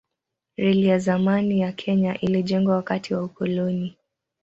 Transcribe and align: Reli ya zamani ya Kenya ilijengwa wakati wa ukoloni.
Reli 0.57 0.85
ya 0.85 0.99
zamani 0.99 1.59
ya 1.59 1.71
Kenya 1.71 2.19
ilijengwa 2.21 2.75
wakati 2.75 3.13
wa 3.13 3.23
ukoloni. 3.23 3.97